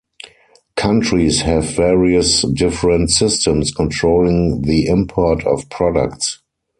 [0.77, 6.39] Countries have various different systems controlling the import of products.